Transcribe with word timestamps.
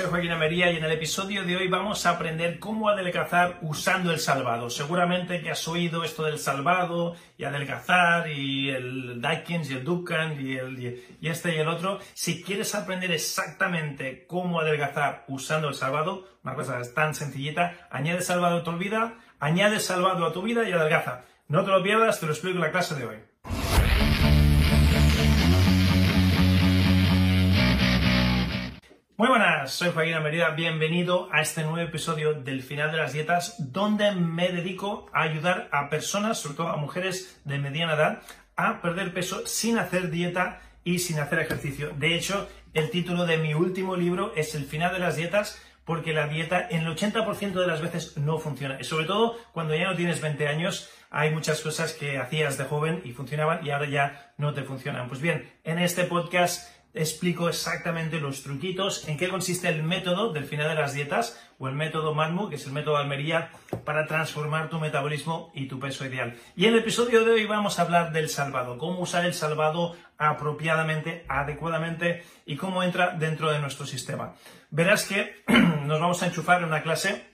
Soy 0.00 0.08
Joaquín 0.08 0.30
Amería 0.30 0.72
y 0.72 0.78
en 0.78 0.84
el 0.84 0.92
episodio 0.92 1.44
de 1.44 1.56
hoy 1.56 1.68
vamos 1.68 2.06
a 2.06 2.10
aprender 2.10 2.58
cómo 2.58 2.88
adelgazar 2.88 3.58
usando 3.60 4.12
el 4.12 4.18
salvado. 4.18 4.70
Seguramente 4.70 5.42
que 5.42 5.50
has 5.50 5.68
oído 5.68 6.04
esto 6.04 6.22
del 6.22 6.38
salvado 6.38 7.16
y 7.36 7.44
adelgazar 7.44 8.30
y 8.30 8.70
el 8.70 9.20
Dykins 9.20 9.70
y 9.70 9.74
el 9.74 9.84
Dukan 9.84 10.40
y, 10.40 10.56
el, 10.56 11.04
y 11.20 11.28
este 11.28 11.54
y 11.54 11.58
el 11.58 11.68
otro. 11.68 11.98
Si 12.14 12.42
quieres 12.42 12.74
aprender 12.74 13.10
exactamente 13.10 14.24
cómo 14.26 14.60
adelgazar 14.60 15.24
usando 15.28 15.68
el 15.68 15.74
salvado, 15.74 16.26
una 16.44 16.54
cosa 16.54 16.80
tan 16.94 17.14
sencillita, 17.14 17.86
añade 17.90 18.22
salvado 18.22 18.58
a 18.58 18.64
tu 18.64 18.78
vida, 18.78 19.18
añade 19.38 19.80
salvado 19.80 20.24
a 20.24 20.32
tu 20.32 20.40
vida 20.40 20.66
y 20.66 20.72
adelgaza. 20.72 21.24
No 21.48 21.62
te 21.62 21.72
lo 21.72 21.82
pierdas, 21.82 22.20
te 22.20 22.26
lo 22.26 22.32
explico 22.32 22.56
en 22.56 22.62
la 22.62 22.72
clase 22.72 22.94
de 22.94 23.04
hoy. 23.04 23.29
Muy 29.20 29.28
buenas, 29.28 29.72
soy 29.72 29.90
Joaquín 29.92 30.22
Merida, 30.22 30.48
bienvenido 30.48 31.28
a 31.30 31.42
este 31.42 31.62
nuevo 31.62 31.76
episodio 31.76 32.32
del 32.32 32.62
final 32.62 32.90
de 32.90 32.96
las 32.96 33.12
dietas 33.12 33.54
donde 33.58 34.12
me 34.12 34.48
dedico 34.48 35.10
a 35.12 35.24
ayudar 35.24 35.68
a 35.72 35.90
personas, 35.90 36.38
sobre 36.38 36.56
todo 36.56 36.68
a 36.68 36.78
mujeres 36.78 37.38
de 37.44 37.58
mediana 37.58 37.96
edad, 37.96 38.22
a 38.56 38.80
perder 38.80 39.12
peso 39.12 39.46
sin 39.46 39.76
hacer 39.76 40.10
dieta 40.10 40.62
y 40.84 41.00
sin 41.00 41.18
hacer 41.18 41.40
ejercicio. 41.40 41.90
De 41.98 42.14
hecho, 42.14 42.48
el 42.72 42.88
título 42.88 43.26
de 43.26 43.36
mi 43.36 43.52
último 43.52 43.94
libro 43.94 44.32
es 44.36 44.54
El 44.54 44.64
final 44.64 44.94
de 44.94 45.00
las 45.00 45.16
dietas 45.16 45.60
porque 45.84 46.14
la 46.14 46.26
dieta 46.26 46.66
en 46.70 46.86
el 46.86 46.96
80% 46.96 47.52
de 47.52 47.66
las 47.66 47.82
veces 47.82 48.16
no 48.16 48.38
funciona. 48.38 48.78
Y 48.80 48.84
sobre 48.84 49.04
todo 49.04 49.36
cuando 49.52 49.74
ya 49.74 49.84
no 49.84 49.96
tienes 49.96 50.22
20 50.22 50.48
años, 50.48 50.88
hay 51.10 51.30
muchas 51.30 51.60
cosas 51.60 51.92
que 51.92 52.16
hacías 52.16 52.56
de 52.56 52.64
joven 52.64 53.02
y 53.04 53.12
funcionaban 53.12 53.66
y 53.66 53.70
ahora 53.70 53.86
ya 53.86 54.32
no 54.38 54.54
te 54.54 54.62
funcionan. 54.62 55.08
Pues 55.08 55.20
bien, 55.20 55.52
en 55.64 55.78
este 55.78 56.04
podcast 56.04 56.79
explico 56.94 57.48
exactamente 57.48 58.20
los 58.20 58.42
truquitos, 58.42 59.08
en 59.08 59.16
qué 59.16 59.28
consiste 59.28 59.68
el 59.68 59.82
método 59.82 60.32
del 60.32 60.44
final 60.44 60.68
de 60.68 60.74
las 60.74 60.94
dietas 60.94 61.40
o 61.58 61.68
el 61.68 61.74
método 61.74 62.14
MANMU, 62.14 62.48
que 62.48 62.56
es 62.56 62.66
el 62.66 62.72
método 62.72 62.96
Almería, 62.96 63.50
para 63.84 64.06
transformar 64.06 64.70
tu 64.70 64.80
metabolismo 64.80 65.52
y 65.54 65.66
tu 65.66 65.78
peso 65.78 66.04
ideal. 66.04 66.36
Y 66.56 66.66
en 66.66 66.74
el 66.74 66.80
episodio 66.80 67.24
de 67.24 67.32
hoy 67.32 67.46
vamos 67.46 67.78
a 67.78 67.82
hablar 67.82 68.12
del 68.12 68.28
salvado, 68.28 68.78
cómo 68.78 69.00
usar 69.00 69.24
el 69.24 69.34
salvado 69.34 69.96
apropiadamente, 70.18 71.24
adecuadamente 71.28 72.24
y 72.44 72.56
cómo 72.56 72.82
entra 72.82 73.16
dentro 73.16 73.50
de 73.52 73.60
nuestro 73.60 73.86
sistema. 73.86 74.34
Verás 74.70 75.04
que 75.04 75.42
nos 75.84 76.00
vamos 76.00 76.22
a 76.22 76.26
enchufar 76.26 76.58
en 76.58 76.68
una 76.68 76.82
clase 76.82 77.29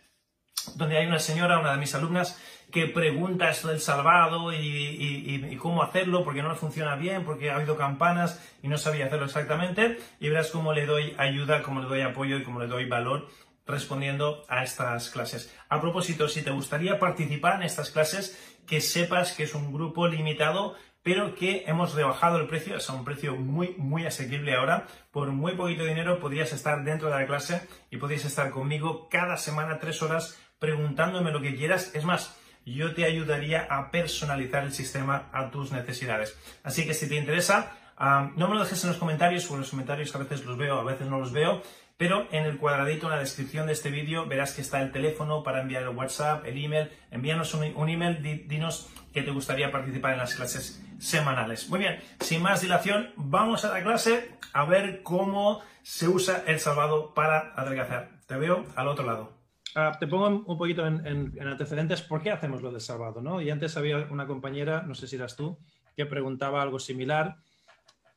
donde 0.77 0.97
hay 0.97 1.07
una 1.07 1.19
señora, 1.19 1.59
una 1.59 1.73
de 1.73 1.79
mis 1.79 1.95
alumnas, 1.95 2.41
que 2.71 2.87
pregunta 2.87 3.51
esto 3.51 3.69
del 3.69 3.81
salvado 3.81 4.53
y, 4.53 5.57
cómo 5.61 5.83
hacerlo, 5.83 6.25
porque 6.25 6.43
no 6.43 6.55
funciona 6.57 6.97
bien, 6.97 7.25
porque 7.25 7.51
ha 7.51 7.57
habido 7.57 7.77
campanas 7.77 8.43
y 8.63 8.69
no 8.69 8.77
sabía 8.77 9.07
hacerlo 9.07 9.27
exactamente, 9.27 9.99
y 10.21 10.29
verás 10.29 10.51
cómo 10.51 10.73
le 10.73 10.87
doy 10.87 11.15
ayuda, 11.19 11.63
cómo 11.63 11.81
le 11.81 11.89
doy 11.89 12.01
apoyo 12.03 12.37
y 12.37 12.43
cómo 12.43 12.61
le 12.61 12.67
doy 12.67 12.87
valor 12.87 13.29
respondiendo 13.67 14.45
a 14.49 14.63
estas 14.63 15.11
clases. 15.11 15.55
A 15.69 15.81
propósito, 15.81 16.29
si 16.29 16.43
te 16.43 16.51
gustaría 16.51 16.99
participar 16.99 17.57
en 17.57 17.65
estas 17.65 17.91
clases, 17.91 18.57
que 18.67 18.81
sepas 18.81 19.33
que 19.33 19.45
es 19.45 19.55
un 19.55 19.73
grupo 19.73 20.07
limitado, 20.07 20.77
pero 21.03 21.37
que 21.37 21.63
hemos 21.69 21.95
rebajado 21.95 22.39
el 22.39 22.49
precio, 22.49 22.77
es 22.77 22.91
a 22.91 22.93
un 22.93 23.05
precio 23.05 23.37
muy, 23.37 23.77
muy 23.79 24.07
asequible 24.07 24.57
ahora. 24.57 24.89
Por 25.13 25.31
muy 25.31 25.55
poquito 25.55 25.85
dinero 25.85 26.19
podrías 26.19 26.53
estar 26.53 26.83
dentro 26.83 27.09
de 27.09 27.15
la 27.15 27.27
clase 27.27 27.69
y 27.91 27.97
podrías 27.97 28.25
estar 28.25 28.51
conmigo 28.51 29.09
cada 29.09 29.37
semana 29.37 29.79
tres 29.79 30.03
horas 30.03 30.37
preguntándome 30.59 31.33
lo 31.33 31.41
que 31.41 31.55
quieras. 31.55 31.95
Es 31.95 32.05
más, 32.05 32.37
yo 32.65 32.95
te 32.95 33.05
ayudaría 33.05 33.67
a 33.71 33.91
personalizar 33.91 34.65
el 34.65 34.73
sistema 34.73 35.29
a 35.33 35.51
tus 35.51 35.73
necesidades. 35.73 36.37
Así 36.63 36.87
que 36.87 36.95
si 36.95 37.09
te 37.09 37.17
interesa, 37.17 37.73
no 37.99 38.49
me 38.49 38.55
lo 38.55 38.65
dejes 38.65 38.83
en 38.85 38.91
los 38.91 38.99
comentarios, 38.99 39.45
porque 39.45 39.61
los 39.61 39.71
comentarios 39.71 40.15
a 40.15 40.19
veces 40.19 40.45
los 40.45 40.59
veo, 40.59 40.79
a 40.79 40.85
veces 40.85 41.07
no 41.07 41.19
los 41.19 41.33
veo, 41.33 41.63
pero 41.97 42.27
en 42.31 42.45
el 42.45 42.59
cuadradito, 42.59 43.07
en 43.07 43.13
la 43.13 43.19
descripción 43.19 43.67
de 43.67 43.73
este 43.73 43.91
vídeo, 43.91 44.27
verás 44.27 44.53
que 44.53 44.61
está 44.61 44.83
el 44.83 44.93
teléfono 44.93 45.43
para 45.43 45.63
enviar 45.63 45.83
el 45.83 45.91
WhatsApp, 45.91 46.45
el 46.45 46.63
email. 46.63 46.91
Envíanos 47.11 47.55
un, 47.55 47.89
email, 47.89 48.47
dinos 48.47 48.91
que 49.15 49.23
te 49.23 49.31
gustaría 49.31 49.73
participar 49.73 50.13
en 50.13 50.19
las 50.19 50.35
clases 50.35 50.83
semanales. 50.99 51.71
Muy 51.71 51.79
bien, 51.79 52.01
sin 52.21 52.43
más 52.43 52.61
dilación, 52.61 53.13
vamos 53.17 53.65
a 53.65 53.73
la 53.73 53.83
clase 53.83 54.31
a 54.53 54.65
ver 54.65 55.03
cómo 55.03 55.63
se 55.83 56.09
usa 56.09 56.43
el 56.47 56.61
salvado 56.61 57.15
para 57.15 57.53
adelgazar. 57.57 58.11
Te 58.27 58.37
veo 58.37 58.67
al 58.75 58.89
otro 58.89 59.07
lado. 59.07 59.36
Ah, 59.79 59.95
te 60.01 60.07
pongo 60.07 60.43
un 60.47 60.57
poquito 60.57 60.87
en, 60.87 61.39
antecedentes 61.39 62.01
por 62.01 62.23
qué 62.23 62.31
hacemos 62.31 62.63
lo 62.63 62.73
del 62.73 62.81
salvado, 62.81 63.21
¿no? 63.21 63.43
Y 63.43 63.51
antes 63.51 63.77
había 63.77 64.09
una 64.11 64.27
compañera, 64.27 64.81
no 64.81 64.95
sé 64.95 65.07
si 65.07 65.17
eras 65.17 65.37
tú, 65.37 65.59
que 65.95 66.07
preguntaba 66.07 66.63
algo 66.63 66.79
similar. 66.79 67.37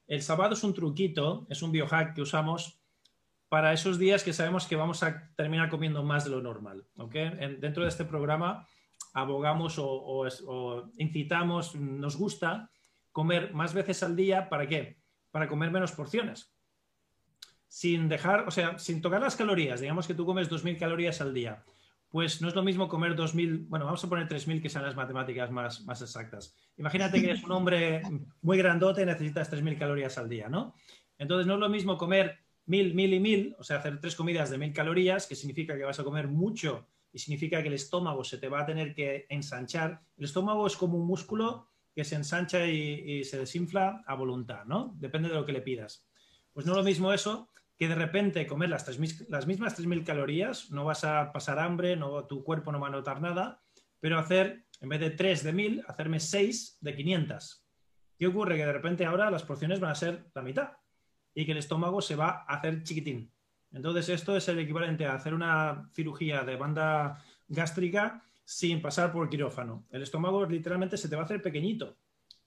El 0.08 0.22
salvado 0.22 0.54
es 0.54 0.64
un 0.64 0.74
truquito, 0.74 1.46
es 1.50 1.62
un 1.62 1.74
biohack 1.74 2.16
que 2.16 2.22
usamos 2.22 2.80
para 3.50 3.74
esos 3.74 4.00
días 4.00 4.24
que 4.24 4.32
sabemos 4.32 4.68
que 4.68 4.78
vamos 4.78 5.04
a 5.04 5.34
terminar 5.36 5.68
comiendo 5.68 6.02
más 6.02 6.24
de 6.24 6.30
lo 6.30 6.42
normal, 6.42 6.86
¿ok? 6.96 7.16
dentro 7.60 7.84
de 7.84 7.90
este 7.90 8.06
programa 8.06 8.66
abogamos 9.14 9.76
o 9.80 10.92
incitamos, 10.98 11.76
nos 11.76 12.16
gusta 12.16 12.70
comer 13.12 13.54
más 13.54 13.74
veces 13.74 14.02
al 14.04 14.16
día, 14.16 14.48
¿para 14.48 14.66
qué? 14.66 15.02
Para 15.32 15.50
comer 15.50 15.72
menos 15.72 15.92
porciones 15.92 16.54
sin 17.70 18.10
dejar, 18.10 18.48
o 18.48 18.52
sea, 18.52 18.78
sin 18.80 19.00
tocar 19.00 19.22
las 19.22 19.36
calorías, 19.36 19.80
digamos 19.80 20.08
que 20.08 20.16
tú 20.16 20.26
comes 20.26 20.50
2.000 20.50 20.78
calorías 20.78 21.22
al 21.22 21.34
día, 21.34 21.64
pues 22.10 22.42
no 22.42 22.48
es 22.48 22.56
lo 22.56 22.64
mismo 22.64 22.90
comer 22.90 23.16
2.000, 23.16 23.68
bueno, 23.70 23.86
vamos 23.86 24.04
a 24.04 24.10
poner 24.10 24.28
3.000 24.28 24.62
que 24.62 24.70
sean 24.70 24.84
las 24.84 24.96
matemáticas 24.96 25.52
más, 25.52 25.86
más 25.86 26.02
exactas. 26.02 26.56
Imagínate 26.78 27.22
que 27.22 27.28
eres 27.28 27.44
un 27.44 27.52
hombre 27.52 28.02
muy 28.42 28.58
grandote 28.58 29.04
y 29.04 29.06
necesitas 29.06 29.54
3.000 29.54 29.78
calorías 29.78 30.18
al 30.18 30.28
día, 30.28 30.50
¿no? 30.50 30.74
Entonces 31.20 31.46
no 31.46 31.54
es 31.54 31.60
lo 31.60 31.70
mismo 31.70 31.96
comer 31.98 32.40
1.000, 32.68 32.96
1.000 32.96 33.14
y 33.14 33.20
1.000, 33.20 33.56
o 33.60 33.64
sea, 33.64 33.78
hacer 33.78 34.02
tres 34.02 34.16
comidas 34.16 34.50
de 34.50 34.58
1.000 34.58 34.74
calorías, 34.74 35.28
que 35.28 35.36
significa 35.36 35.78
que 35.78 35.84
vas 35.84 36.00
a 36.00 36.04
comer 36.04 36.28
mucho 36.28 36.88
y 37.14 37.20
significa 37.20 37.62
que 37.62 37.68
el 37.68 37.76
estómago 37.76 38.24
se 38.24 38.40
te 38.40 38.50
va 38.50 38.62
a 38.62 38.66
tener 38.66 38.96
que 38.96 39.28
ensanchar. 39.30 40.02
El 40.18 40.26
estómago 40.26 40.66
es 40.66 40.76
como 40.76 40.98
un 40.98 41.06
músculo 41.06 41.68
que 41.94 42.04
se 42.04 42.16
ensancha 42.16 42.66
y, 42.66 43.20
y 43.20 43.24
se 43.26 43.38
desinfla 43.38 44.04
a 44.08 44.16
voluntad, 44.16 44.66
¿no? 44.66 44.96
Depende 44.98 45.30
de 45.30 45.36
lo 45.36 45.46
que 45.46 45.52
le 45.52 45.62
pidas. 45.62 46.08
Pues 46.54 46.66
no 46.66 46.72
es 46.72 46.78
lo 46.78 46.84
mismo 46.84 47.14
eso 47.14 47.50
que 47.80 47.88
de 47.88 47.96
repente 47.96 48.46
comer 48.46 48.70
las, 48.70 48.86
las 49.30 49.48
mismas 49.48 49.80
3.000 49.80 50.04
calorías, 50.04 50.70
no 50.70 50.84
vas 50.84 51.06
a 51.06 51.32
pasar 51.32 51.60
hambre, 51.60 51.96
no, 51.96 52.26
tu 52.26 52.44
cuerpo 52.44 52.74
no 52.74 52.80
va 52.82 52.90
a 52.90 52.92
notar 52.92 53.22
nada, 53.22 53.62
pero 54.02 54.20
hacer, 54.20 54.66
en 54.82 54.90
vez 54.90 55.00
de 55.00 55.12
3 55.12 55.44
de 55.46 55.54
1.000, 55.54 55.86
hacerme 55.88 56.20
6 56.20 56.80
de 56.82 56.96
500. 56.96 57.66
¿Qué 58.18 58.28
ocurre? 58.28 58.58
Que 58.58 58.66
de 58.66 58.74
repente 58.74 59.06
ahora 59.06 59.32
las 59.32 59.44
porciones 59.44 59.80
van 59.80 59.92
a 59.92 59.96
ser 59.96 60.26
la 60.36 60.42
mitad 60.42 60.72
y 61.34 61.46
que 61.46 61.54
el 61.54 61.58
estómago 61.58 62.02
se 62.02 62.18
va 62.18 62.44
a 62.46 62.56
hacer 62.56 62.84
chiquitín. 62.84 63.32
Entonces 63.72 64.10
esto 64.10 64.36
es 64.36 64.46
el 64.50 64.60
equivalente 64.60 65.06
a 65.06 65.14
hacer 65.14 65.34
una 65.34 65.90
cirugía 65.94 66.44
de 66.44 66.58
banda 66.58 67.24
gástrica 67.48 68.22
sin 68.44 68.82
pasar 68.82 69.14
por 69.14 69.30
quirófano. 69.30 69.86
El 69.90 70.02
estómago 70.02 70.46
literalmente 70.46 70.98
se 70.98 71.08
te 71.08 71.16
va 71.16 71.22
a 71.22 71.26
hacer 71.26 71.42
pequeñito. 71.42 71.96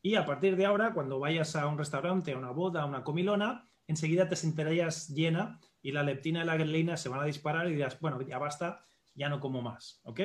Y 0.03 0.17
a 0.17 0.27
partir 0.27 0.57
de 0.57 0.67
ahora, 0.67 0.93
cuando 0.93 1.19
vayas 1.19 1.57
a 1.57 1.67
un 1.69 1.79
restaurante, 1.79 2.33
a 2.33 2.37
una 2.37 2.51
boda, 2.51 2.83
a 2.83 2.87
una 2.87 3.03
comilona, 3.03 3.72
enseguida 3.87 4.29
te 4.29 4.37
sentirías 4.37 5.09
llena 5.09 5.61
y 5.83 5.93
la 5.93 6.03
leptina 6.03 6.43
y 6.43 6.47
la 6.47 6.57
grelina 6.57 6.97
se 6.97 7.09
van 7.09 7.21
a 7.21 7.25
disparar 7.25 7.69
y 7.69 7.75
dirás, 7.75 7.99
bueno, 8.01 8.21
ya 8.23 8.39
basta, 8.39 8.85
ya 9.15 9.29
no 9.29 9.41
como 9.41 9.63
más, 9.63 10.01
¿ok? 10.05 10.21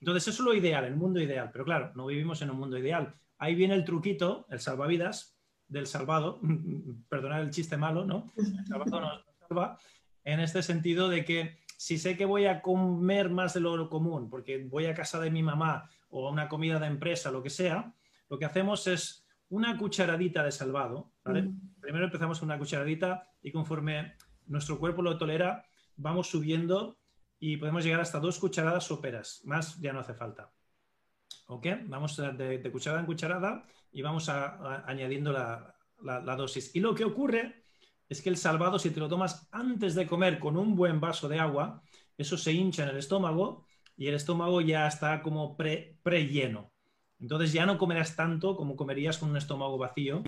Entonces 0.00 0.28
eso 0.28 0.42
es 0.42 0.46
lo 0.46 0.54
ideal, 0.54 0.84
el 0.84 0.96
mundo 0.96 1.20
ideal, 1.20 1.50
pero 1.52 1.64
claro, 1.64 1.92
no 1.94 2.06
vivimos 2.06 2.42
en 2.42 2.50
un 2.50 2.58
mundo 2.58 2.78
ideal. 2.78 3.14
Ahí 3.38 3.54
viene 3.54 3.74
el 3.74 3.84
truquito, 3.84 4.46
el 4.50 4.60
salvavidas 4.60 5.38
del 5.68 5.86
salvado, 5.86 6.40
perdonad 7.08 7.42
el 7.42 7.50
chiste 7.50 7.76
malo, 7.76 8.04
¿no? 8.04 8.32
El 8.36 8.66
salvado 8.66 9.00
nos 9.00 9.24
salva 9.48 9.78
en 10.24 10.40
este 10.40 10.62
sentido 10.62 11.08
de 11.08 11.24
que 11.24 11.58
si 11.76 11.98
sé 11.98 12.16
que 12.16 12.24
voy 12.24 12.46
a 12.46 12.62
comer 12.62 13.30
más 13.30 13.54
de 13.54 13.60
lo 13.60 13.88
común, 13.90 14.30
porque 14.30 14.64
voy 14.64 14.86
a 14.86 14.94
casa 14.94 15.20
de 15.20 15.30
mi 15.30 15.42
mamá 15.42 15.88
o 16.08 16.28
a 16.28 16.32
una 16.32 16.48
comida 16.48 16.78
de 16.78 16.86
empresa, 16.86 17.30
lo 17.30 17.42
que 17.42 17.50
sea, 17.50 17.92
lo 18.28 18.38
que 18.38 18.44
hacemos 18.44 18.86
es 18.86 19.26
una 19.48 19.76
cucharadita 19.76 20.42
de 20.42 20.52
salvado, 20.52 21.12
mm. 21.24 21.73
Primero 21.94 22.08
empezamos 22.08 22.40
con 22.40 22.48
una 22.48 22.58
cucharadita 22.58 23.30
y 23.40 23.52
conforme 23.52 24.16
nuestro 24.46 24.80
cuerpo 24.80 25.00
lo 25.00 25.16
tolera, 25.16 25.64
vamos 25.94 26.26
subiendo 26.26 26.98
y 27.38 27.56
podemos 27.56 27.84
llegar 27.84 28.00
hasta 28.00 28.18
dos 28.18 28.40
cucharadas 28.40 28.82
soperas. 28.82 29.42
Más 29.44 29.80
ya 29.80 29.92
no 29.92 30.00
hace 30.00 30.12
falta. 30.12 30.50
¿ok? 31.46 31.68
Vamos 31.84 32.16
de, 32.16 32.68
cucharada 32.72 32.98
en 32.98 33.06
cucharada 33.06 33.64
y 33.92 34.02
vamos 34.02 34.28
añadiendo 34.28 35.30
la, 35.30 35.72
la, 36.02 36.34
dosis. 36.34 36.74
Y 36.74 36.80
lo 36.80 36.96
que 36.96 37.04
ocurre 37.04 37.62
es 38.08 38.20
que 38.20 38.28
el 38.28 38.38
salvado, 38.38 38.80
si 38.80 38.90
te 38.90 38.98
lo 38.98 39.08
tomas 39.08 39.46
antes 39.52 39.94
de 39.94 40.08
comer 40.08 40.40
con 40.40 40.56
un 40.56 40.74
buen 40.74 41.00
vaso 41.00 41.28
de 41.28 41.38
agua, 41.38 41.80
eso 42.18 42.36
se 42.36 42.50
hincha 42.50 42.82
en 42.82 42.88
el 42.88 42.96
estómago 42.96 43.66
y 43.96 44.08
el 44.08 44.14
estómago 44.14 44.60
ya 44.60 44.88
está 44.88 45.22
como 45.22 45.56
pre, 45.56 45.96
pre 46.02 46.26
lleno. 46.26 46.72
Entonces 47.20 47.52
ya 47.52 47.66
no 47.66 47.78
comerás 47.78 48.16
tanto 48.16 48.56
como 48.56 48.74
comerías 48.74 49.16
con 49.16 49.30
un 49.30 49.36
estómago 49.36 49.78
vacío, 49.78 50.24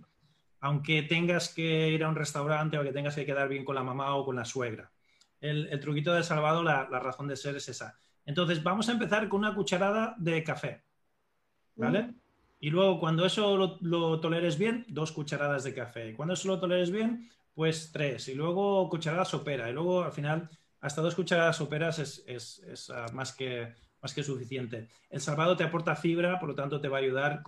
aunque 0.60 1.02
tengas 1.02 1.52
que 1.52 1.90
ir 1.90 2.04
a 2.04 2.08
un 2.08 2.16
restaurante 2.16 2.78
o 2.78 2.82
que 2.82 2.92
tengas 2.92 3.14
que 3.14 3.26
quedar 3.26 3.48
bien 3.48 3.64
con 3.64 3.74
la 3.74 3.82
mamá 3.82 4.14
o 4.14 4.24
con 4.24 4.36
la 4.36 4.44
suegra. 4.44 4.90
El, 5.40 5.78
truquito 5.80 6.12
del 6.12 6.24
salvado, 6.24 6.62
la, 6.62 6.84
razón 6.86 7.28
de 7.28 7.36
ser 7.36 7.56
es 7.56 7.68
esa. 7.68 7.98
Entonces 8.24 8.62
vamos 8.62 8.88
a 8.88 8.92
empezar 8.92 9.28
con 9.28 9.40
una 9.40 9.54
cucharada 9.54 10.14
de 10.18 10.42
café, 10.42 10.82
¿vale? 11.76 12.02
Mm. 12.02 12.14
Y 12.58 12.70
luego 12.70 12.98
cuando 12.98 13.26
eso 13.26 13.78
lo, 13.80 14.20
toleres 14.20 14.58
bien, 14.58 14.84
dos 14.88 15.12
cucharadas 15.12 15.62
de 15.64 15.74
café. 15.74 16.10
Y 16.10 16.14
cuando 16.14 16.34
eso 16.34 16.48
lo 16.48 16.58
toleres 16.58 16.90
bien, 16.90 17.30
pues 17.54 17.92
tres. 17.92 18.28
Y 18.28 18.34
luego 18.34 18.88
cucharadas 18.88 19.28
sopera. 19.28 19.68
Y 19.68 19.72
luego 19.72 20.02
al 20.02 20.12
final 20.12 20.48
hasta 20.80 21.02
dos 21.02 21.14
cucharadas 21.14 21.56
soperas 21.56 21.98
es, 21.98 22.90
ah, 22.94 23.06
más, 23.12 23.32
que, 23.32 23.74
más 24.00 24.14
que 24.14 24.22
suficiente. 24.22 24.88
El 25.10 25.20
salvado 25.20 25.56
te 25.56 25.64
aporta 25.64 25.96
fibra, 25.96 26.40
por 26.40 26.48
lo 26.48 26.54
tanto 26.54 26.80
te 26.80 26.88
va 26.88 26.98
a 26.98 27.00
ayudar 27.00 27.42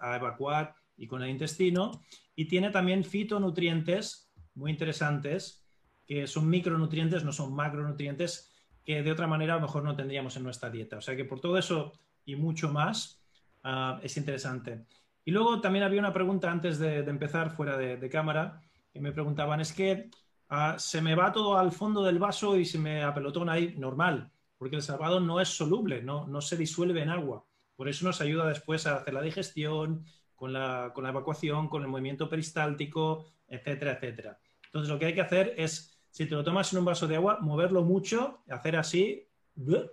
a 0.00 0.16
evacuar 0.16 0.74
y 0.96 1.06
con 1.06 1.22
el 1.22 1.30
intestino. 1.30 2.02
Y 2.34 2.46
tiene 2.46 2.70
también 2.70 3.04
fitonutrientes 3.04 4.32
muy 4.54 4.70
interesantes, 4.70 5.64
que 6.06 6.26
son 6.26 6.48
micronutrientes, 6.48 7.24
no 7.24 7.32
son 7.32 7.54
macronutrientes, 7.54 8.52
que 8.84 9.02
de 9.02 9.12
otra 9.12 9.26
manera 9.26 9.54
a 9.54 9.56
lo 9.56 9.62
mejor 9.62 9.82
no 9.82 9.96
tendríamos 9.96 10.36
en 10.36 10.42
nuestra 10.42 10.70
dieta. 10.70 10.98
O 10.98 11.00
sea 11.00 11.16
que 11.16 11.24
por 11.24 11.40
todo 11.40 11.58
eso 11.58 11.92
y 12.24 12.36
mucho 12.36 12.70
más 12.70 13.22
ah, 13.62 14.00
es 14.02 14.16
interesante. 14.16 14.86
Y 15.24 15.30
luego 15.30 15.60
también 15.60 15.84
había 15.84 16.00
una 16.00 16.12
pregunta 16.12 16.50
antes 16.50 16.78
de, 16.78 16.98
empezar 16.98 17.50
fuera 17.50 17.78
de, 17.78 18.10
cámara, 18.10 18.60
que 18.92 19.00
me 19.00 19.12
preguntaban, 19.12 19.60
es 19.60 19.72
que 19.72 20.10
ah, 20.50 20.76
se 20.78 21.00
me 21.00 21.14
va 21.14 21.32
todo 21.32 21.56
al 21.56 21.72
fondo 21.72 22.02
del 22.02 22.18
vaso 22.18 22.58
y 22.58 22.66
se 22.66 22.78
me 22.78 23.02
apelotona 23.02 23.52
ahí, 23.52 23.74
normal, 23.78 24.30
porque 24.58 24.76
el 24.76 24.82
salvado 24.82 25.20
no 25.20 25.40
es 25.40 25.48
soluble, 25.48 26.02
no, 26.02 26.26
no 26.26 26.42
se 26.42 26.58
disuelve 26.58 27.02
en 27.02 27.08
agua. 27.08 27.46
Por 27.74 27.88
eso 27.88 28.04
nos 28.04 28.20
ayuda 28.20 28.46
después 28.46 28.86
a 28.86 28.96
hacer 28.96 29.14
la 29.14 29.22
digestión, 29.22 30.04
con 30.34 30.52
la, 30.52 30.92
con 30.94 31.04
la 31.04 31.10
evacuación, 31.10 31.68
con 31.68 31.82
el 31.82 31.88
movimiento 31.88 32.28
peristáltico, 32.28 33.26
etcétera, 33.48 33.92
etcétera. 33.92 34.38
Entonces 34.66 34.90
lo 34.90 34.98
que 34.98 35.06
hay 35.06 35.14
que 35.14 35.20
hacer 35.20 35.54
es, 35.56 35.96
si 36.10 36.26
te 36.26 36.34
lo 36.34 36.44
tomas 36.44 36.72
en 36.72 36.80
un 36.80 36.84
vaso 36.84 37.06
de 37.06 37.16
agua, 37.16 37.38
moverlo 37.40 37.82
mucho, 37.82 38.42
hacer 38.48 38.76
así 38.76 39.28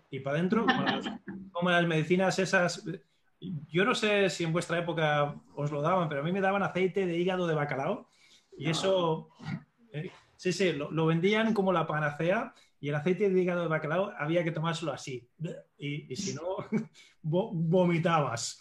y 0.09 0.19
para 0.19 0.37
adentro, 0.37 0.65
como 1.51 1.69
las, 1.69 1.87
medicinas 1.87 2.39
esas. 2.39 2.83
Yo 3.39 3.85
no 3.85 3.95
sé 3.95 4.29
si 4.29 4.43
en 4.43 4.53
vuestra 4.53 4.79
época 4.79 5.35
os 5.55 5.71
lo 5.71 5.81
daban, 5.81 6.09
pero 6.09 6.21
a 6.21 6.23
mí 6.23 6.31
me 6.31 6.41
daban 6.41 6.63
aceite 6.63 7.05
de 7.05 7.17
hígado 7.17 7.47
de 7.47 7.55
bacalao 7.55 8.07
y 8.57 8.69
eso, 8.69 9.29
eh, 9.93 10.11
sí, 10.35 10.53
sí, 10.53 10.73
lo, 10.73 11.05
vendían 11.05 11.53
como 11.53 11.73
la 11.73 11.87
panacea 11.87 12.53
y 12.79 12.89
el 12.89 12.95
aceite 12.95 13.29
de 13.29 13.41
hígado 13.41 13.63
de 13.63 13.67
bacalao 13.67 14.11
había 14.17 14.43
que 14.43 14.51
tomárselo 14.51 14.91
así 14.91 15.27
y, 15.77 16.11
y 16.11 16.15
si 16.15 16.35
no, 16.35 16.57
vomitabas. 17.21 18.59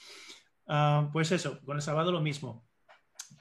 Ah, 0.73 1.11
pues 1.13 1.33
eso, 1.33 1.61
con 1.65 1.75
el 1.77 1.83
salvado 1.83 2.13
lo 2.13 2.21
mismo. 2.21 2.65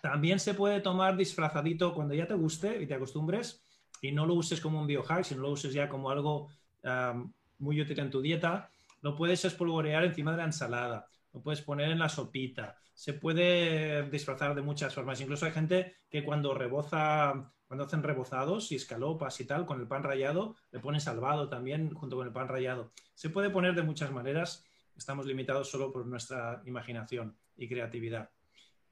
También 0.02 0.40
se 0.40 0.56
puede 0.56 0.81
tomar 0.81 1.16
disfrazadito 1.16 1.94
cuando 1.94 2.16
ya 2.16 2.26
te 2.26 2.34
guste 2.34 2.81
y 2.81 2.88
te 2.88 2.96
acostumbres 2.96 3.64
y 4.02 4.12
no 4.12 4.26
lo 4.26 4.34
uses 4.34 4.60
como 4.60 4.81
un 4.81 4.88
biohack, 4.88 5.24
sino 5.24 5.42
lo 5.42 5.52
uses 5.52 5.72
ya 5.72 5.88
como 5.88 6.10
algo 6.10 6.50
ah, 6.84 7.24
muy 7.60 7.80
útil 7.80 8.00
en 8.00 8.10
tu 8.10 8.20
dieta. 8.20 8.72
Lo 9.02 9.16
puedes 9.16 9.46
espolvorear 9.46 10.06
encima 10.06 10.31
de 10.31 10.38
la 10.38 10.46
ensalada, 10.46 11.08
lo 11.31 11.44
puedes 11.44 11.62
poner 11.62 11.92
en 11.92 12.00
la 12.00 12.10
sopita. 12.10 12.78
Se 12.96 13.14
puede 13.14 14.10
disfrazar 14.10 14.56
de 14.56 14.64
muchas 14.64 14.96
formas. 14.96 15.22
Incluso 15.22 15.46
hay 15.46 15.52
gente 15.52 15.98
que 16.10 16.24
cuando 16.24 16.56
reboza, 16.56 17.54
cuando 17.68 17.86
hacen 17.86 18.02
rebozados 18.02 18.72
y 18.72 18.76
escalopas 18.76 19.40
y 19.40 19.46
tal, 19.46 19.68
con 19.68 19.80
el 19.80 19.88
pan 19.88 20.02
rallado, 20.02 20.56
le 20.72 20.80
ponen 20.80 21.00
salvado 21.00 21.48
también 21.48 21.94
junto 21.94 22.16
con 22.16 22.26
el 22.26 22.34
pan 22.34 22.48
rallado. 22.48 22.92
Se 23.14 23.30
puede 23.30 23.52
poner 23.52 23.76
de 23.76 23.84
muchas 23.84 24.12
maneras 24.12 24.66
Estamos 25.00 25.25
limitados 25.25 25.72
solo 25.72 25.94
por 25.94 26.06
nuestra 26.06 26.62
imaginación 26.66 27.34
y 27.56 27.69
creatividad. 27.69 28.30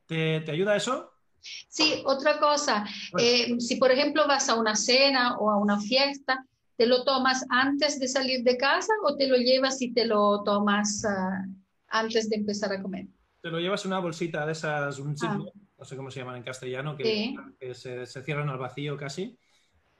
¿Te, 0.05 0.49
ayuda 0.49 0.77
eso? 0.77 1.11
Sí, 1.41 2.01
otra 2.05 2.39
cosa, 2.39 2.85
eh, 3.19 3.59
si 3.59 3.75
por 3.75 3.91
ejemplo 3.91 4.25
vas 4.25 4.47
a 4.47 4.55
una 4.55 4.75
cena 4.75 5.37
o 5.37 5.51
a 5.51 5.57
una 5.57 5.79
fiesta, 5.81 6.45
¿te 6.77 6.85
lo 6.85 7.03
tomas 7.03 7.45
antes 7.49 7.99
de 7.99 8.07
salir 8.07 8.41
de 8.43 8.55
casa 8.55 8.93
o 9.03 9.17
te 9.17 9.27
lo 9.27 9.35
llevas 9.35 9.81
y 9.81 9.93
te 9.93 10.05
lo 10.05 10.43
tomas 10.43 11.03
ah, 11.05 11.45
antes 11.89 12.29
de 12.29 12.37
empezar 12.37 12.71
a 12.71 12.81
comer? 12.81 13.07
Te 13.41 13.49
lo 13.49 13.59
llevas 13.59 13.85
una 13.85 13.99
bolsita 13.99 14.45
de 14.45 14.53
esas, 14.53 14.99
un 14.99 15.13
ah. 15.23 15.39
no 15.77 15.85
sé 15.85 15.97
cómo 15.97 16.09
se 16.09 16.21
llaman 16.21 16.37
en 16.37 16.43
castellano, 16.43 16.95
que, 16.95 17.35
se, 17.73 18.05
cierran 18.05 18.47
al 18.47 18.57
vacío 18.57 18.95
casi, 18.95 19.37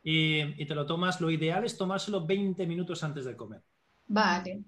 y, 0.03 0.39
y, 0.61 0.65
te 0.65 0.73
lo 0.73 0.85
tomas, 0.85 1.19
lo 1.19 1.29
ideal 1.29 1.65
es 1.65 1.77
tomárselo 1.77 2.25
20 2.25 2.65
minutos 2.65 3.03
antes 3.03 3.25
de 3.25 3.35
comer. 3.35 3.61
Vale. 4.07 4.63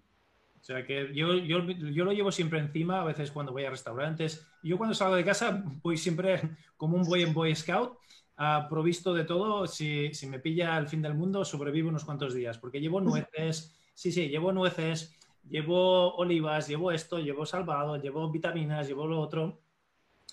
O 0.60 0.64
sea 0.64 0.86
que 0.86 1.14
yo, 1.14 1.36
yo, 1.36 1.64
yo, 1.66 2.06
lo 2.06 2.12
llevo 2.12 2.32
siempre 2.32 2.60
encima, 2.60 3.02
a 3.02 3.06
veces 3.06 3.32
cuando 3.32 3.52
voy 3.52 3.64
a 3.66 3.70
restaurantes. 3.70 4.46
Yo 4.62 4.78
cuando 4.78 4.94
salgo 4.94 5.16
de 5.16 5.24
casa 5.24 5.64
voy 5.82 5.98
siempre 5.98 6.42
como 6.76 6.98
un 6.98 7.04
boy 7.04 7.24
en 7.24 7.34
Boy 7.34 7.56
Scout, 7.56 7.98
uh, 8.38 8.70
provisto 8.70 9.14
de 9.14 9.24
todo. 9.24 9.68
Si, 9.68 10.14
si, 10.14 10.28
me 10.28 10.40
pilla 10.40 10.78
el 10.78 10.88
fin 10.88 11.02
del 11.02 11.16
mundo, 11.16 11.46
sobrevivo 11.46 11.90
unos 11.90 12.04
cuantos 12.04 12.34
días, 12.34 12.58
porque 12.58 12.82
llevo 12.82 13.00
nueces, 13.00 13.74
sí, 13.94 14.12
sí, 14.12 14.28
llevo 14.28 14.52
nueces, 14.52 15.18
llevo 15.48 16.16
olivas, 16.16 16.68
llevo 16.68 16.92
esto, 16.92 17.20
llevo 17.20 17.46
salvado, 17.46 17.96
llevo 17.98 18.30
vitaminas, 18.30 18.88
llevo 18.88 19.08
lo 19.08 19.22
otro. 19.22 19.62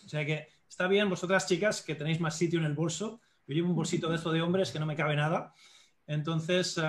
O 0.05 0.09
sea 0.09 0.27
que 0.27 0.49
está 0.69 0.89
bien, 0.89 1.09
vosotras 1.09 1.49
chicas, 1.49 1.83
que 1.83 1.95
tenéis 1.95 2.21
más 2.21 2.37
sitio 2.37 2.59
en 2.59 2.67
el 2.67 2.75
bolso. 2.75 3.21
Yo 3.47 3.55
llevo 3.55 3.69
un 3.69 3.77
bolsito 3.77 4.09
de 4.09 4.17
esto 4.17 4.33
de 4.33 4.43
hombres 4.43 4.73
que 4.73 4.81
no 4.81 4.87
me 4.87 4.97
cabe 4.97 5.15
nada. 5.17 5.55
Entonces, 6.07 6.81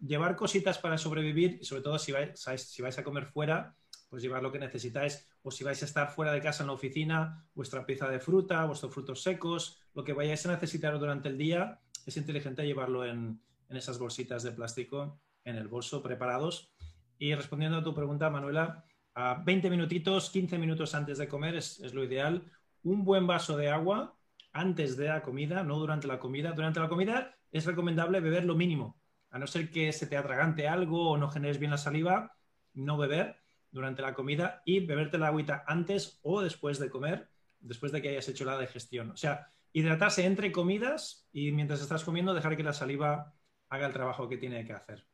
llevar 0.00 0.36
cositas 0.36 0.78
para 0.78 0.98
sobrevivir, 0.98 1.58
y 1.60 1.64
sobre 1.64 1.82
todo 1.82 1.98
si 1.98 2.12
vais, 2.12 2.40
si 2.56 2.82
vais 2.82 2.98
a 2.98 3.04
comer 3.04 3.26
fuera, 3.26 3.76
pues 4.08 4.22
llevar 4.22 4.42
lo 4.42 4.50
que 4.50 4.58
necesitáis, 4.58 5.28
o 5.42 5.50
si 5.50 5.62
vais 5.62 5.80
a 5.82 5.84
estar 5.84 6.10
fuera 6.10 6.32
de 6.32 6.40
casa 6.40 6.62
en 6.62 6.68
la 6.68 6.72
oficina, 6.72 7.46
vuestra 7.54 7.86
pieza 7.86 8.08
de 8.08 8.18
fruta, 8.18 8.64
vuestros 8.64 8.92
frutos 8.92 9.22
secos, 9.22 9.78
lo 9.94 10.04
que 10.04 10.12
vayáis 10.12 10.44
a 10.46 10.52
necesitar 10.52 10.98
durante 10.98 11.28
el 11.28 11.38
día, 11.38 11.80
es 12.06 12.16
inteligente 12.16 12.66
llevarlo 12.66 13.04
en, 13.04 13.40
esas 13.68 14.00
bolsitas 14.00 14.42
de 14.42 14.50
plástico 14.50 15.20
en 15.44 15.54
el 15.54 15.68
bolso 15.68 16.02
preparados. 16.02 16.72
Y 17.18 17.32
respondiendo 17.36 17.78
a 17.78 17.84
tu 17.84 17.94
pregunta, 17.94 18.28
Manuela, 18.28 18.84
a 19.14 19.40
20 19.44 19.70
minutitos, 19.70 20.28
15 20.30 20.58
minutos 20.58 20.92
antes 20.96 21.18
de 21.18 21.28
comer 21.28 21.54
es, 21.54 21.78
es 21.78 21.94
lo 21.94 22.02
ideal. 22.02 22.42
Un 22.82 23.04
buen 23.04 23.28
vaso 23.28 23.56
de 23.56 23.70
agua 23.70 24.18
antes 24.52 24.96
de 24.96 25.06
la 25.06 25.22
comida, 25.22 25.62
no 25.62 25.78
durante 25.78 26.08
la 26.08 26.18
comida. 26.18 26.50
Durante 26.50 26.80
la 26.80 26.88
comida 26.88 27.38
es 27.52 27.66
recomendable 27.66 28.20
beber 28.20 28.44
lo 28.44 28.54
mínimo, 28.54 29.00
a 29.30 29.38
no 29.38 29.46
ser 29.46 29.70
que 29.70 29.92
se 29.92 30.06
te 30.06 30.16
atragante 30.16 30.68
algo 30.68 31.10
o 31.10 31.16
no 31.16 31.30
generes 31.30 31.58
bien 31.58 31.70
la 31.70 31.78
saliva, 31.78 32.36
no 32.74 32.96
beber 32.96 33.36
durante 33.70 34.02
la 34.02 34.14
comida 34.14 34.62
y 34.64 34.80
beberte 34.80 35.18
la 35.18 35.28
agüita 35.28 35.64
antes 35.66 36.18
o 36.22 36.42
después 36.42 36.78
de 36.78 36.90
comer, 36.90 37.28
después 37.60 37.92
de 37.92 38.02
que 38.02 38.10
hayas 38.10 38.28
hecho 38.28 38.44
la 38.44 38.58
digestión. 38.58 39.10
O 39.10 39.16
sea, 39.16 39.52
hidratarse 39.72 40.24
entre 40.24 40.52
comidas 40.52 41.28
y 41.32 41.52
mientras 41.52 41.80
estás 41.80 42.04
comiendo 42.04 42.34
dejar 42.34 42.56
que 42.56 42.62
la 42.62 42.72
saliva 42.72 43.34
haga 43.68 43.86
el 43.86 43.92
trabajo 43.92 44.28
que 44.28 44.36
tiene 44.36 44.64
que 44.64 44.72
hacer. 44.72 45.06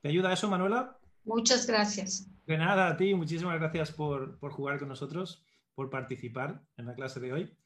¿Te 0.00 0.08
ayuda 0.08 0.32
eso, 0.32 0.48
Manuela? 0.48 0.98
Muchas 1.24 1.66
gracias. 1.66 2.30
De 2.46 2.56
nada, 2.56 2.88
a 2.88 2.96
ti. 2.96 3.14
Muchísimas 3.14 3.58
gracias 3.58 3.92
por, 3.92 4.38
por 4.38 4.52
jugar 4.52 4.78
con 4.78 4.88
nosotros, 4.88 5.44
por 5.74 5.90
participar 5.90 6.62
en 6.76 6.86
la 6.86 6.94
clase 6.94 7.20
de 7.20 7.32
hoy. 7.32 7.56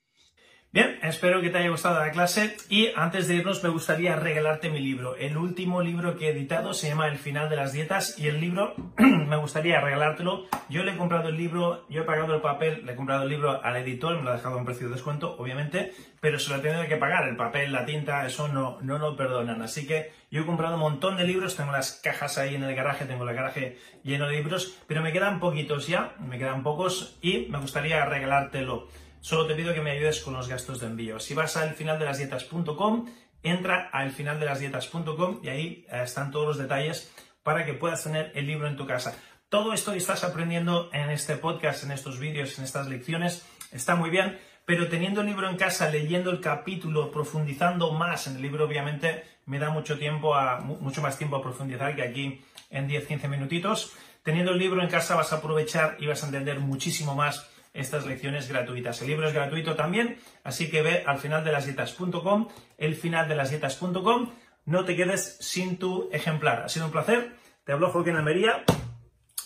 Bien, 0.74 0.98
espero 1.02 1.42
que 1.42 1.50
te 1.50 1.58
haya 1.58 1.68
gustado 1.68 1.98
la 1.98 2.12
clase 2.12 2.56
y 2.70 2.88
antes 2.96 3.28
de 3.28 3.34
irnos 3.34 3.62
me 3.62 3.68
gustaría 3.68 4.16
regalarte 4.16 4.70
mi 4.70 4.80
libro. 4.80 5.16
El 5.16 5.36
último 5.36 5.82
libro 5.82 6.16
que 6.16 6.28
he 6.28 6.30
editado 6.30 6.72
se 6.72 6.88
llama 6.88 7.08
El 7.08 7.18
final 7.18 7.50
de 7.50 7.56
las 7.56 7.74
dietas 7.74 8.18
y 8.18 8.28
el 8.28 8.40
libro 8.40 8.72
me 8.96 9.36
gustaría 9.36 9.82
regalártelo. 9.82 10.46
Yo 10.70 10.82
le 10.82 10.92
he 10.92 10.96
comprado 10.96 11.28
el 11.28 11.36
libro, 11.36 11.84
yo 11.90 12.00
he 12.00 12.04
pagado 12.06 12.34
el 12.34 12.40
papel, 12.40 12.86
le 12.86 12.92
he 12.92 12.96
comprado 12.96 13.24
el 13.24 13.28
libro 13.28 13.62
al 13.62 13.76
editor, 13.76 14.16
me 14.16 14.22
lo 14.22 14.30
ha 14.30 14.36
dejado 14.36 14.54
a 14.54 14.58
un 14.60 14.64
precio 14.64 14.88
de 14.88 14.94
descuento, 14.94 15.36
obviamente, 15.36 15.92
pero 16.22 16.38
se 16.38 16.48
lo 16.48 16.56
he 16.56 16.60
tenido 16.60 16.88
que 16.88 16.96
pagar. 16.96 17.28
El 17.28 17.36
papel, 17.36 17.70
la 17.70 17.84
tinta, 17.84 18.24
eso 18.24 18.48
no, 18.48 18.78
no 18.80 18.96
lo 18.96 19.14
perdonan. 19.14 19.60
Así 19.60 19.86
que 19.86 20.10
yo 20.30 20.40
he 20.40 20.46
comprado 20.46 20.76
un 20.76 20.80
montón 20.80 21.18
de 21.18 21.24
libros, 21.24 21.54
tengo 21.54 21.72
las 21.72 22.00
cajas 22.02 22.38
ahí 22.38 22.54
en 22.54 22.64
el 22.64 22.74
garaje, 22.74 23.04
tengo 23.04 23.28
el 23.28 23.36
garaje 23.36 23.76
lleno 24.04 24.26
de 24.26 24.36
libros, 24.36 24.78
pero 24.86 25.02
me 25.02 25.12
quedan 25.12 25.38
poquitos 25.38 25.86
ya, 25.86 26.14
me 26.18 26.38
quedan 26.38 26.62
pocos 26.62 27.18
y 27.20 27.48
me 27.50 27.58
gustaría 27.58 28.06
regalártelo. 28.06 28.88
Solo 29.22 29.46
te 29.46 29.54
pido 29.54 29.72
que 29.72 29.80
me 29.80 29.92
ayudes 29.92 30.20
con 30.20 30.34
los 30.34 30.48
gastos 30.48 30.80
de 30.80 30.88
envío. 30.88 31.20
Si 31.20 31.32
vas 31.32 31.56
al 31.56 31.74
finaldelasdietas.com, 31.74 33.06
entra 33.44 33.88
al 33.92 34.10
finaldelasdietas.com 34.10 35.38
y 35.44 35.48
ahí 35.48 35.86
eh, 35.92 36.00
están 36.02 36.32
todos 36.32 36.44
los 36.44 36.58
detalles 36.58 37.08
para 37.44 37.64
que 37.64 37.72
puedas 37.72 38.02
tener 38.02 38.32
el 38.34 38.48
libro 38.48 38.66
en 38.66 38.76
tu 38.76 38.84
casa. 38.84 39.16
Todo 39.48 39.74
esto 39.74 39.92
que 39.92 39.98
estás 39.98 40.24
aprendiendo 40.24 40.90
en 40.92 41.08
este 41.10 41.36
podcast, 41.36 41.84
en 41.84 41.92
estos 41.92 42.18
vídeos, 42.18 42.58
en 42.58 42.64
estas 42.64 42.88
lecciones, 42.88 43.46
está 43.70 43.94
muy 43.94 44.10
bien, 44.10 44.40
pero 44.66 44.88
teniendo 44.88 45.20
el 45.20 45.28
libro 45.28 45.48
en 45.48 45.56
casa, 45.56 45.88
leyendo 45.88 46.32
el 46.32 46.40
capítulo, 46.40 47.12
profundizando 47.12 47.92
más 47.92 48.26
en 48.26 48.34
el 48.34 48.42
libro, 48.42 48.64
obviamente 48.64 49.22
me 49.46 49.60
da 49.60 49.70
mucho 49.70 50.00
tiempo 50.00 50.34
a, 50.34 50.58
mucho 50.58 51.00
más 51.00 51.16
tiempo 51.16 51.36
a 51.36 51.42
profundizar 51.42 51.94
que 51.94 52.02
aquí 52.02 52.42
en 52.70 52.88
10-15 52.88 53.28
minutitos. 53.28 53.92
Teniendo 54.24 54.50
el 54.50 54.58
libro 54.58 54.82
en 54.82 54.88
casa 54.88 55.14
vas 55.14 55.32
a 55.32 55.36
aprovechar 55.36 55.96
y 56.00 56.06
vas 56.06 56.24
a 56.24 56.26
entender 56.26 56.58
muchísimo 56.58 57.14
más 57.14 57.51
estas 57.72 58.06
lecciones 58.06 58.48
gratuitas. 58.48 59.00
El 59.02 59.08
libro 59.08 59.28
es 59.28 59.34
gratuito 59.34 59.74
también, 59.74 60.18
así 60.44 60.70
que 60.70 60.82
ve 60.82 61.04
al 61.06 61.18
final 61.18 61.44
de 61.44 61.52
las 61.52 61.64
dietas.com, 61.64 62.48
el 62.78 62.94
final 62.94 63.28
de 63.28 63.34
las 63.34 63.50
dietas.com. 63.50 64.30
No 64.64 64.84
te 64.84 64.94
quedes 64.94 65.38
sin 65.40 65.78
tu 65.78 66.08
ejemplar. 66.12 66.62
Ha 66.62 66.68
sido 66.68 66.86
un 66.86 66.92
placer. 66.92 67.34
Te 67.64 67.72
hablo 67.72 67.90
Joaquín 67.90 68.16
Almería. 68.16 68.64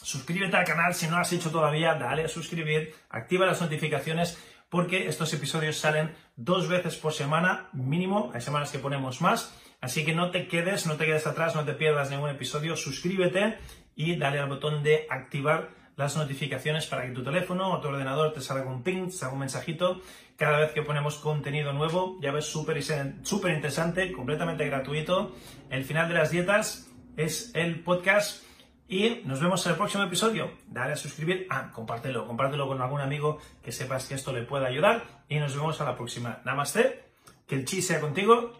Suscríbete 0.02 0.56
al 0.56 0.64
canal 0.64 0.95
si 0.95 1.06
no 1.06 1.16
lo 1.16 1.23
has 1.23 1.33
hecho 1.33 1.50
todavía, 1.50 1.95
dale 1.95 2.25
a 2.25 2.28
suscribir, 2.28 2.95
activa 3.11 3.45
las 3.45 3.61
notificaciones 3.61 4.38
porque 4.68 5.09
estos 5.09 5.33
episodios 5.33 5.78
salen 5.78 6.14
dos 6.37 6.68
veces 6.68 6.97
por 6.97 7.12
semana 7.12 7.68
mínimo, 7.73 8.30
hay 8.35 8.40
semanas 8.40 8.71
que 8.71 8.78
ponemos 8.78 9.21
más, 9.21 9.52
así 9.80 10.04
que 10.04 10.14
no 10.14 10.30
te 10.30 10.49
quedes, 10.49 10.87
no 10.87 10.97
te 10.97 11.06
quedes 11.06 11.26
atrás, 11.26 11.54
no 11.54 11.64
te 11.64 11.73
pierdas 11.73 12.11
ningún 12.11 12.30
episodio, 12.30 12.76
suscríbete 12.76 13.59
y 13.95 14.16
dale 14.16 14.38
al 14.38 14.49
botón 14.49 14.83
de 14.83 15.06
activar 15.11 15.71
las 15.97 16.17
notificaciones 16.17 16.87
para 16.87 17.07
que 17.07 17.12
tu 17.12 17.25
teléfono 17.25 17.73
o 17.73 17.81
tu 17.81 17.88
ordenador 17.88 18.33
te 18.33 18.41
salga 18.41 18.71
un 18.71 18.83
ping, 18.83 19.07
te 19.07 19.12
salga 19.12 19.35
un 19.35 19.41
mensajito 19.41 20.00
cada 20.37 20.59
vez 20.59 20.73
que 20.73 20.83
ponemos 20.83 21.17
contenido 21.17 21.73
nuevo. 21.73 22.19
Ya 22.21 22.33
ves, 22.33 22.45
súper 22.45 22.83
súper 23.23 23.55
interesante, 23.55 24.12
completamente 24.12 24.67
gratuito. 24.67 25.35
El 25.71 25.85
final 25.85 26.09
de 26.09 26.15
las 26.15 26.31
dietas 26.31 26.91
es 27.17 27.50
el 27.55 27.81
podcast 27.81 28.45
y 28.88 29.23
nos 29.25 29.41
vemos 29.41 29.65
en 29.67 29.73
el 29.73 29.79
próximo 29.79 30.05
episodio. 30.05 30.53
Dale 30.69 30.93
a 30.93 30.97
suscribir. 30.97 31.47
Ah, 31.50 31.71
compártelo. 31.73 32.26
Compártelo 32.26 32.69
con 32.69 32.81
algún 32.81 33.00
amigo 33.00 33.38
que 33.62 33.73
sepas 33.73 34.07
que 34.07 34.15
esto 34.15 34.33
le 34.33 34.43
pueda 34.43 34.67
ayudar. 34.67 35.25
Y 35.29 35.38
nos 35.38 35.57
vemos 35.57 35.81
a 35.81 35.85
la 35.85 35.97
próxima. 35.97 36.41
Namaste. 36.45 37.05
Que 37.49 37.57
el 37.57 37.65
chi 37.65 37.83
sea 37.83 38.00
contigo. 38.00 38.57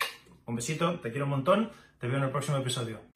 Un 0.47 0.57
besito. 0.57 0.99
Te 1.01 1.11
quiero 1.11 1.27
un 1.27 1.31
montón. 1.31 1.71
Te 2.01 2.09
veo 2.09 2.17
en 2.17 2.25
el 2.25 2.31
próximo 2.31 2.57
episodio. 2.57 3.16